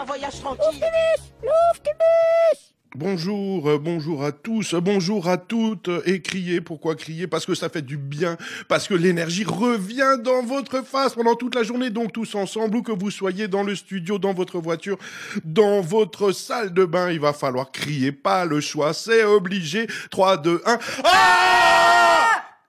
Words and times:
un 0.00 0.04
voyage 0.04 0.40
tranquille. 0.40 0.84
Bonjour, 2.96 3.68
euh, 3.68 3.78
bonjour 3.78 4.24
à 4.24 4.32
tous, 4.32 4.74
euh, 4.74 4.80
bonjour 4.80 5.28
à 5.28 5.38
toutes, 5.38 5.88
euh, 5.88 6.02
et 6.06 6.20
criez, 6.20 6.60
pourquoi 6.60 6.96
crier 6.96 7.28
Parce 7.28 7.46
que 7.46 7.54
ça 7.54 7.68
fait 7.68 7.82
du 7.82 7.96
bien, 7.96 8.36
parce 8.66 8.88
que 8.88 8.94
l'énergie 8.94 9.44
revient 9.44 10.18
dans 10.22 10.42
votre 10.42 10.84
face 10.84 11.14
pendant 11.14 11.36
toute 11.36 11.54
la 11.54 11.62
journée, 11.62 11.90
donc 11.90 12.12
tous 12.12 12.34
ensemble, 12.34 12.76
où 12.76 12.82
que 12.82 12.90
vous 12.90 13.12
soyez 13.12 13.46
dans 13.46 13.62
le 13.62 13.76
studio, 13.76 14.18
dans 14.18 14.34
votre 14.34 14.58
voiture, 14.58 14.98
dans 15.44 15.82
votre 15.82 16.32
salle 16.32 16.74
de 16.74 16.84
bain, 16.84 17.12
il 17.12 17.20
va 17.20 17.32
falloir 17.32 17.70
crier, 17.70 18.10
pas 18.10 18.44
le 18.44 18.60
choix, 18.60 18.92
c'est 18.92 19.22
obligé. 19.22 19.86
3, 20.10 20.38
2, 20.38 20.62
1, 20.66 20.78
ah 21.04 21.79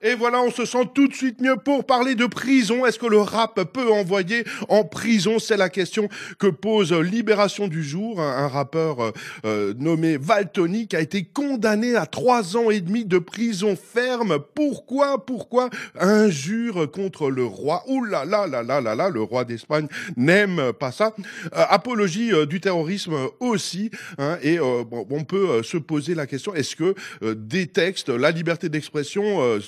et 0.02 0.14
voilà, 0.14 0.42
on 0.42 0.50
se 0.50 0.64
sent 0.64 0.90
tout 0.94 1.06
de 1.06 1.14
suite 1.14 1.40
mieux 1.40 1.56
pour 1.56 1.84
parler 1.84 2.16
de 2.16 2.26
prison. 2.26 2.84
Est-ce 2.84 2.98
que 2.98 3.06
le 3.06 3.20
rap 3.20 3.62
peut 3.72 3.92
envoyer 3.92 4.44
en 4.68 4.82
prison? 4.82 5.38
C'est 5.38 5.56
la 5.56 5.68
question 5.68 6.08
que 6.38 6.48
pose 6.48 6.92
Libération 6.92 7.68
du 7.68 7.84
Jour, 7.84 8.20
un, 8.20 8.48
rappeur 8.48 9.00
euh, 9.00 9.12
euh, 9.44 9.74
nommé 9.78 10.16
Valtony 10.16 10.88
qui 10.88 10.96
a 10.96 11.00
été 11.00 11.22
condamné 11.22 11.94
à 11.94 12.06
trois 12.06 12.56
ans 12.56 12.70
et 12.70 12.80
demi 12.80 13.04
de 13.04 13.18
prison 13.18 13.76
ferme. 13.76 14.38
Pourquoi? 14.54 15.24
Pourquoi? 15.24 15.70
Injure 15.98 16.90
contre 16.90 17.30
le 17.30 17.44
roi 17.44 17.84
Ouh 17.86 18.04
là 18.04 18.24
là 18.24 18.48
là 18.48 18.62
là 18.62 18.80
là 18.80 18.94
là, 18.96 19.08
le 19.08 19.22
roi 19.22 19.44
d'Espagne 19.44 19.86
n'aime 20.16 20.72
pas 20.72 20.90
ça. 20.90 21.14
Euh, 21.54 21.64
apologie 21.68 22.32
du 22.48 22.60
terrorisme 22.60 23.14
aussi. 23.38 23.90
Hein, 24.18 24.36
et 24.42 24.58
bon, 24.58 25.06
on 25.10 25.24
peut 25.24 25.62
se 25.62 25.76
poser 25.76 26.14
la 26.14 26.26
question 26.26 26.54
est-ce 26.54 26.74
que 26.74 26.94
des 27.34 27.68
textes, 27.68 28.08
la 28.08 28.32
liberté 28.32 28.68
d'expression 28.68 29.60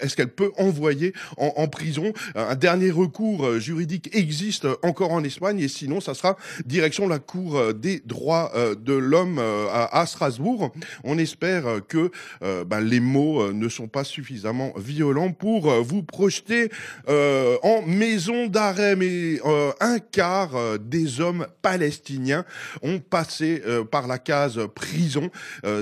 est-ce 0.00 0.16
qu'elle 0.16 0.28
peut 0.28 0.52
envoyer 0.58 1.12
en, 1.36 1.68
prison? 1.68 2.12
Un 2.34 2.54
dernier 2.54 2.90
recours 2.90 3.46
euh, 3.46 3.58
juridique 3.58 4.14
existe 4.14 4.66
encore 4.82 5.12
en 5.12 5.24
Espagne 5.24 5.60
et 5.60 5.68
sinon, 5.68 6.00
ça 6.00 6.14
sera 6.14 6.36
direction 6.66 7.08
la 7.08 7.18
Cour 7.18 7.56
euh, 7.56 7.72
des 7.72 8.00
droits 8.04 8.52
euh, 8.54 8.74
de 8.74 8.92
l'homme 8.92 9.40
à, 9.72 10.04
Strasbourg. 10.06 10.72
On 11.04 11.18
espère 11.18 11.64
que 11.88 12.10
ben, 12.40 12.80
les 12.80 13.00
mots 13.00 13.52
ne 13.52 13.68
sont 13.68 13.88
pas 13.88 14.04
suffisamment 14.04 14.72
violents 14.76 15.32
pour 15.32 15.70
vous 15.82 16.02
projeter 16.02 16.70
en 17.08 17.82
maison 17.86 18.46
d'arrêt. 18.46 18.96
Mais 18.96 19.40
un 19.80 19.98
quart 19.98 20.78
des 20.78 21.20
hommes 21.20 21.46
palestiniens 21.62 22.44
ont 22.82 22.98
passé 22.98 23.62
par 23.90 24.06
la 24.06 24.18
case 24.18 24.60
prison. 24.74 25.30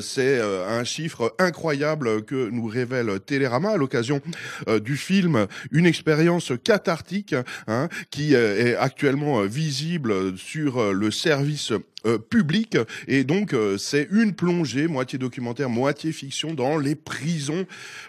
C'est 0.00 0.40
un 0.40 0.84
chiffre 0.84 1.34
incroyable 1.38 2.24
que 2.24 2.50
nous 2.50 2.66
révèle 2.66 3.20
Télérama 3.20 3.69
l'occasion 3.76 4.20
euh, 4.68 4.80
du 4.80 4.96
film 4.96 5.46
une 5.70 5.86
expérience 5.86 6.52
cathartique 6.62 7.34
hein, 7.66 7.88
qui 8.10 8.34
euh, 8.34 8.66
est 8.66 8.76
actuellement 8.76 9.40
euh, 9.40 9.46
visible 9.46 10.36
sur 10.38 10.92
le 10.92 11.10
service 11.10 11.72
euh, 12.06 12.16
public. 12.16 12.78
Et 13.08 13.24
donc 13.24 13.52
euh, 13.52 13.76
c'est 13.76 14.08
une 14.10 14.32
plongée 14.32 14.86
moitié 14.86 15.18
documentaire 15.18 15.68
moitié 15.68 16.12
fiction 16.12 16.54
dans 16.54 16.78
les 16.78 16.94
prisons 16.94 17.66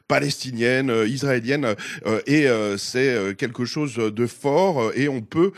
palestiniennes 0.07 0.89
euh, 0.89 1.07
israéliennes. 1.07 1.75
Et 2.25 2.47
c'est 2.77 3.35
quelque 3.37 3.65
chose 3.65 3.95
de 3.95 4.27
fort. 4.27 4.91
Et 4.95 5.07
on 5.07 5.21
peut 5.21 5.51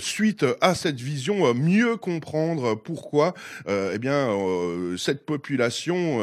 suite 0.00 0.44
à 0.60 0.74
cette 0.74 1.00
vision 1.00 1.52
mieux 1.54 1.96
comprendre 1.96 2.74
pourquoi 2.74 3.34
eh 3.68 3.98
bien 3.98 4.28
cette 4.96 5.24
population 5.24 6.20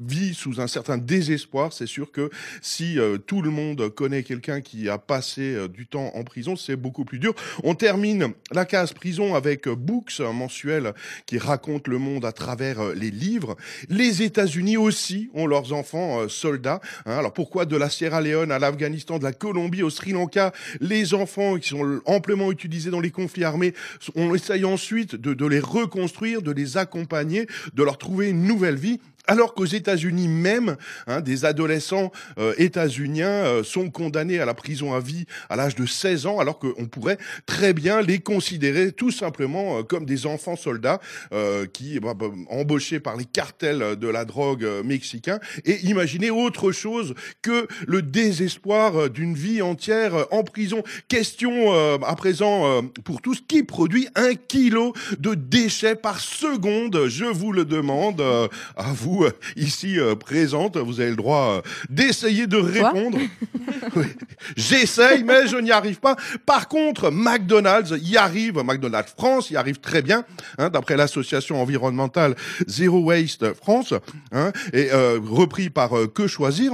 vit 0.00 0.34
sous 0.34 0.60
un 0.60 0.66
certain 0.66 0.98
désespoir. 0.98 1.72
C'est 1.72 1.86
sûr 1.86 2.12
que 2.12 2.30
si 2.60 2.98
tout 3.26 3.42
le 3.42 3.50
monde 3.50 3.88
connaît 3.90 4.22
quelqu'un 4.22 4.60
qui 4.60 4.88
a 4.88 4.98
passé 4.98 5.68
du 5.68 5.86
temps 5.86 6.12
en 6.14 6.24
prison 6.24 6.56
c'est 6.56 6.76
beaucoup 6.76 7.04
plus 7.04 7.18
dur. 7.18 7.34
On 7.62 7.74
termine 7.74 8.32
la 8.52 8.64
case 8.64 8.92
prison 8.92 9.34
avec 9.34 9.68
Books 9.68 10.20
qui 11.26 11.38
raconte 11.38 11.88
le 11.88 11.98
monde 11.98 12.24
à 12.24 12.32
travers 12.32 12.80
euh, 12.80 12.94
les 12.94 13.10
livres. 13.10 13.56
Les 13.88 14.22
États-Unis 14.22 14.76
aussi 14.76 15.30
ont 15.34 15.46
leurs 15.46 15.72
enfants 15.72 16.20
euh, 16.20 16.28
soldats. 16.28 16.80
Hein. 17.06 17.18
Alors 17.18 17.32
pourquoi 17.32 17.64
de 17.64 17.76
la 17.76 17.90
Sierra 17.90 18.20
Leone 18.20 18.52
à 18.52 18.58
l'Afghanistan, 18.58 19.18
de 19.18 19.24
la 19.24 19.32
Colombie 19.32 19.82
au 19.82 19.90
Sri 19.90 20.12
Lanka, 20.12 20.52
les 20.80 21.14
enfants 21.14 21.58
qui 21.58 21.68
sont 21.68 22.00
amplement 22.06 22.50
utilisés 22.52 22.90
dans 22.90 23.00
les 23.00 23.10
conflits 23.10 23.44
armés, 23.44 23.74
on 24.14 24.34
essaye 24.34 24.64
ensuite 24.64 25.16
de, 25.16 25.34
de 25.34 25.46
les 25.46 25.60
reconstruire, 25.60 26.42
de 26.42 26.52
les 26.52 26.76
accompagner, 26.76 27.46
de 27.74 27.82
leur 27.82 27.98
trouver 27.98 28.30
une 28.30 28.44
nouvelle 28.44 28.76
vie. 28.76 29.00
Alors 29.26 29.54
qu'aux 29.54 29.64
États-Unis 29.64 30.28
même, 30.28 30.76
hein, 31.06 31.22
des 31.22 31.46
adolescents 31.46 32.12
euh, 32.38 32.52
états-uniens 32.58 33.28
euh, 33.28 33.64
sont 33.64 33.88
condamnés 33.88 34.38
à 34.38 34.44
la 34.44 34.52
prison 34.52 34.92
à 34.92 35.00
vie 35.00 35.24
à 35.48 35.56
l'âge 35.56 35.74
de 35.76 35.86
16 35.86 36.26
ans, 36.26 36.40
alors 36.40 36.58
qu'on 36.58 36.84
pourrait 36.86 37.16
très 37.46 37.72
bien 37.72 38.02
les 38.02 38.18
considérer 38.18 38.92
tout 38.92 39.10
simplement 39.10 39.78
euh, 39.78 39.82
comme 39.82 40.04
des 40.04 40.26
enfants 40.26 40.56
soldats 40.56 41.00
qui 41.72 41.98
bah, 42.00 42.14
bah, 42.14 42.26
embauchés 42.50 43.00
par 43.00 43.16
les 43.16 43.24
cartels 43.24 43.96
de 43.96 44.08
la 44.08 44.24
drogue 44.24 44.66
mexicains 44.84 45.38
et 45.64 45.80
imaginer 45.86 46.30
autre 46.30 46.72
chose 46.72 47.14
que 47.42 47.66
le 47.86 48.02
désespoir 48.02 49.10
d'une 49.10 49.34
vie 49.34 49.62
entière 49.62 50.26
en 50.30 50.42
prison. 50.42 50.82
Question 51.08 51.72
à 52.02 52.16
présent 52.16 52.82
pour 53.04 53.20
tous 53.22 53.40
qui 53.46 53.62
produit 53.62 54.08
un 54.14 54.34
kilo 54.34 54.92
de 55.18 55.34
déchets 55.34 55.96
par 55.96 56.20
seconde, 56.20 57.06
je 57.08 57.24
vous 57.24 57.52
le 57.52 57.64
demande 57.64 58.20
à 58.20 58.92
vous 58.92 59.13
euh, 59.22 59.30
ici 59.56 59.98
euh, 59.98 60.16
présente, 60.16 60.76
vous 60.76 61.00
avez 61.00 61.10
le 61.10 61.16
droit 61.16 61.58
euh, 61.58 61.62
d'essayer 61.88 62.46
de 62.46 62.56
répondre. 62.56 63.18
J'essaye, 64.56 65.22
mais 65.22 65.46
je 65.46 65.56
n'y 65.56 65.70
arrive 65.70 66.00
pas. 66.00 66.16
Par 66.44 66.68
contre, 66.68 67.10
McDonald's 67.10 67.94
y 68.02 68.16
arrive, 68.16 68.58
McDonald's 68.64 69.14
France 69.16 69.50
y 69.50 69.56
arrive 69.56 69.78
très 69.78 70.02
bien, 70.02 70.24
hein, 70.58 70.70
d'après 70.70 70.96
l'association 70.96 71.62
environnementale 71.62 72.34
Zero 72.66 73.00
Waste 73.00 73.54
France, 73.54 73.94
hein, 74.32 74.52
et 74.72 74.90
repris 74.92 75.70
par 75.70 75.90
Que 76.12 76.26
Choisir. 76.26 76.72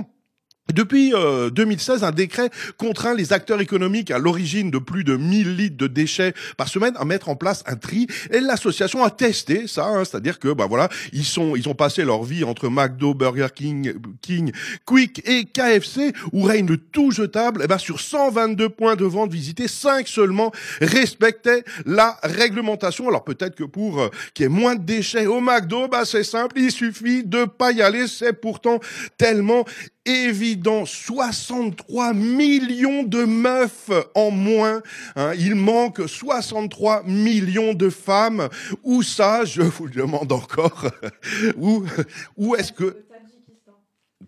Depuis 0.73 1.11
2016, 1.11 2.03
euh, 2.03 2.07
un 2.07 2.13
décret 2.13 2.51
contraint 2.77 3.15
les 3.15 3.33
acteurs 3.33 3.61
économiques 3.61 4.11
à 4.11 4.19
l'origine 4.19 4.71
de 4.71 4.79
plus 4.79 5.05
de 5.05 5.17
1000 5.17 5.57
litres 5.57 5.77
de 5.77 5.87
déchets 5.87 6.35
par 6.57 6.69
semaine 6.69 6.95
à 6.97 7.05
mettre 7.05 7.29
en 7.29 7.37
place 7.37 7.63
un 7.67 7.77
tri. 7.77 8.07
Et 8.31 8.41
l'association 8.41 9.05
a 9.05 9.11
testé 9.11 9.67
ça, 9.67 9.87
hein, 9.87 10.05
c'est-à-dire 10.05 10.39
que 10.39 10.53
bah 10.53 10.67
voilà, 10.69 10.89
ils 11.13 11.25
sont, 11.25 11.57
ils 11.57 11.69
ont 11.69 11.75
passé 11.75 12.05
leur 12.05 12.23
vie 12.23 12.45
entre 12.45 12.69
McDo, 12.69 13.15
Burger 13.15 13.49
King, 13.55 13.95
King, 14.21 14.53
Quick 14.85 15.23
et 15.29 15.45
KFC 15.45 16.13
où 16.33 16.43
règne 16.43 16.67
le 16.67 16.77
tout 16.77 17.11
jetable. 17.11 17.63
Et 17.63 17.67
ben 17.67 17.79
sur 17.79 18.01
122 18.01 18.69
points 18.69 18.97
de 18.97 19.05
vente 19.05 19.33
visités, 19.33 19.69
5 19.69 20.07
seulement 20.09 20.53
respectaient 20.81 21.65
la 21.87 22.19
réglementation. 22.23 23.09
Alors 23.09 23.25
peut-être 23.25 23.55
que 23.55 23.65
pour 23.65 24.01
euh, 24.01 24.09
qu'il 24.35 24.45
y 24.45 24.47
ait 24.47 24.49
moins 24.49 24.77
de 24.77 24.83
déchets 24.83 25.27
au 25.27 25.41
McDo, 25.41 25.89
bah 25.89 26.05
c'est 26.05 26.25
simple, 26.25 26.59
il 26.59 26.71
suffit 26.71 27.25
de 27.25 27.45
pas 27.45 27.73
y 27.73 27.83
aller. 27.83 28.07
C'est 28.07 28.33
pourtant 28.33 28.81
tellement 29.19 29.65
évident, 30.07 30.87
63 30.87 32.15
millions 32.15 33.03
de 33.03 33.25
meufs 33.25 33.91
en 34.15 34.31
moins. 34.31 34.83
Hein. 35.17 35.33
Il 35.39 35.55
manque 35.55 36.09
63 36.09 37.03
millions 37.05 37.75
de 37.75 37.91
femmes. 37.91 38.49
Où 38.83 39.03
ça, 39.03 39.45
je 39.45 39.63
vous 39.63 39.87
le 39.87 39.93
demande 39.93 40.33
encore. 40.33 40.87
où 41.57 41.85
où 42.37 42.55
est-ce 42.55 42.73
que 42.73 43.05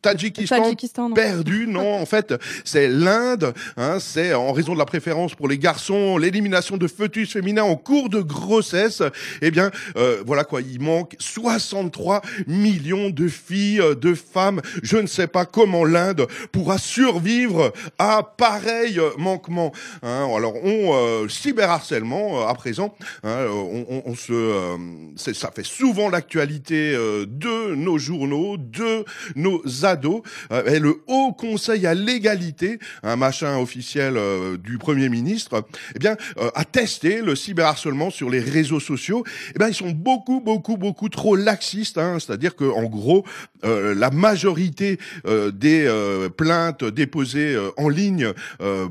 Tadjikistan, 0.02 1.12
perdu. 1.12 1.66
Non, 1.68 1.94
en 1.94 2.06
fait, 2.06 2.34
c'est 2.64 2.88
l'Inde. 2.88 3.54
Hein, 3.76 3.98
c'est 4.00 4.34
en 4.34 4.52
raison 4.52 4.74
de 4.74 4.78
la 4.78 4.84
préférence 4.84 5.34
pour 5.34 5.48
les 5.48 5.58
garçons, 5.58 6.18
l'élimination 6.18 6.76
de 6.76 6.88
fœtus 6.88 7.32
féminins 7.32 7.62
en 7.62 7.76
cours 7.76 8.08
de 8.08 8.20
grossesse. 8.20 9.02
Eh 9.40 9.50
bien, 9.50 9.70
euh, 9.96 10.22
voilà 10.26 10.44
quoi, 10.44 10.60
il 10.60 10.80
manque 10.80 11.14
63 11.18 12.22
millions 12.48 13.10
de 13.10 13.28
filles, 13.28 13.80
euh, 13.80 13.94
de 13.94 14.14
femmes. 14.14 14.60
Je 14.82 14.96
ne 14.96 15.06
sais 15.06 15.28
pas 15.28 15.44
comment 15.44 15.84
l'Inde 15.84 16.26
pourra 16.50 16.78
survivre 16.78 17.72
à 17.98 18.22
pareil 18.22 19.00
manquement. 19.18 19.72
Hein, 20.02 20.28
alors, 20.36 20.54
on 20.64 20.94
euh, 20.94 21.28
cyberharcèlement 21.28 22.48
à 22.48 22.54
présent. 22.54 22.94
Hein, 23.22 23.46
on, 23.50 24.02
on, 24.04 24.14
se, 24.16 24.76
ça 25.16 25.50
fait 25.52 25.64
souvent 25.64 26.08
l'actualité 26.08 26.92
de 26.92 27.74
nos 27.74 27.98
journaux, 27.98 28.56
de 28.56 29.04
nos 29.36 29.62
et 29.94 30.52
euh, 30.52 30.78
le 30.78 31.02
Haut 31.06 31.32
Conseil 31.32 31.86
à 31.86 31.94
l'égalité, 31.94 32.78
un 33.02 33.16
machin 33.16 33.58
officiel 33.58 34.16
euh, 34.16 34.56
du 34.56 34.78
Premier 34.78 35.08
ministre, 35.08 35.64
eh 35.94 35.98
bien, 35.98 36.16
euh, 36.38 36.50
a 36.54 36.64
testé 36.64 37.22
le 37.22 37.36
cyberharcèlement 37.36 38.10
sur 38.10 38.30
les 38.30 38.40
réseaux 38.40 38.80
sociaux. 38.80 39.24
Eh 39.54 39.58
bien, 39.58 39.68
ils 39.68 39.74
sont 39.74 39.90
beaucoup, 39.90 40.40
beaucoup, 40.40 40.76
beaucoup 40.76 41.08
trop 41.08 41.36
laxistes. 41.36 41.98
Hein, 41.98 42.18
C'est-à-dire 42.18 42.56
que, 42.56 42.64
en 42.64 42.84
gros, 42.84 43.24
la 43.64 44.10
majorité 44.10 44.98
des 45.24 45.88
plaintes 46.36 46.84
déposées 46.84 47.56
en 47.76 47.88
ligne 47.88 48.32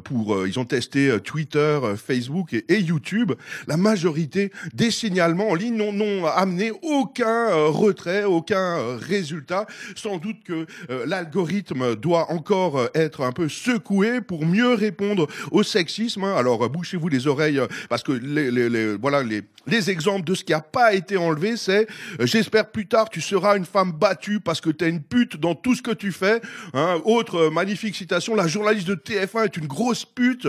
pour, 0.06 0.48
ils 0.48 0.58
ont 0.60 0.66
testé 0.66 1.18
Twitter, 1.24 1.80
Facebook 1.98 2.54
et, 2.54 2.80
YouTube. 2.80 3.34
La 3.68 3.76
majorité 3.76 4.52
des 4.74 4.92
signalements 4.92 5.50
en 5.50 5.56
ligne 5.56 5.76
n'ont 5.76 6.26
amené 6.26 6.72
aucun 6.84 7.54
retrait, 7.54 8.24
aucun 8.24 8.98
résultat. 8.98 9.68
Sans 9.96 10.18
doute 10.18 10.44
que 10.44 10.66
l'algorithme 11.06 11.96
doit 11.96 12.32
encore 12.32 12.90
être 12.94 13.22
un 13.22 13.32
peu 13.32 13.50
secoué 13.50 14.22
pour 14.22 14.46
mieux 14.46 14.74
répondre 14.74 15.28
au 15.52 15.64
sexisme. 15.64 16.24
Hein. 16.24 16.36
Alors 16.36 16.70
bouchez-vous 16.70 17.08
les 17.08 17.28
oreilles 17.28 17.62
parce 17.90 18.04
que 18.04 18.12
les, 18.12 18.52
les, 18.52 18.70
les 18.70 18.96
voilà 18.96 19.24
les 19.24 19.42
les 19.68 19.92
exemples 19.92 20.24
de 20.24 20.34
ce 20.34 20.44
qui 20.44 20.54
a 20.54 20.60
pas 20.60 20.94
été 20.94 21.18
enlevé, 21.18 21.56
c'est 21.56 21.88
j'espère 22.20 22.72
plus 22.72 22.88
tard 22.88 23.10
tu 23.10 23.22
seras 23.22 23.58
une 23.58 23.66
femme 23.66 23.92
battue 23.92 24.40
parce 24.40 24.60
que 24.60 24.70
tu 24.70 24.86
es 24.86 24.90
une 24.90 25.02
pute 25.02 25.38
dans 25.38 25.54
tout 25.54 25.76
ce 25.76 25.82
que 25.82 25.92
tu 25.92 26.12
fais. 26.12 26.42
Hein. 26.74 27.00
Autre 27.06 27.50
magnifique 27.50 27.96
citation, 27.96 28.36
la 28.36 28.48
journaliste 28.48 28.88
de 28.88 28.96
TF1 28.96 29.46
est 29.46 29.58
une 29.58 29.68
grosse 29.68 30.06
pute. 30.06 30.48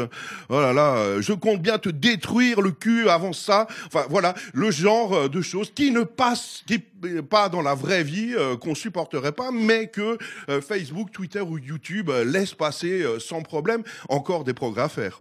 Oh 0.48 0.60
là 0.60 0.72
là, 0.72 1.20
je 1.20 1.32
compte 1.32 1.60
bien 1.60 1.78
te 1.78 1.88
détruire 1.88 2.60
le 2.60 2.70
cul 2.70 3.08
avant 3.08 3.32
ça. 3.32 3.66
Enfin 3.86 4.06
voilà, 4.08 4.34
le 4.54 4.70
genre 4.70 5.28
de 5.28 5.42
choses 5.42 5.72
qui 5.74 5.90
ne 5.90 6.02
passent 6.02 6.64
pas 7.28 7.48
dans 7.48 7.62
la 7.62 7.74
vraie 7.74 8.04
vie, 8.04 8.34
euh, 8.34 8.56
qu'on 8.56 8.74
supporterait 8.74 9.32
pas, 9.32 9.50
mais 9.52 9.88
que 9.88 10.00
euh, 10.00 10.16
Facebook, 10.60 11.10
Twitter 11.12 11.40
ou 11.40 11.58
YouTube 11.58 12.10
euh, 12.10 12.24
laissent 12.24 12.54
passer 12.54 13.04
sans 13.18 13.42
problème. 13.42 13.82
Encore 14.08 14.44
des 14.44 14.54
progrès 14.54 14.82
à 14.82 14.88
faire. 14.88 15.20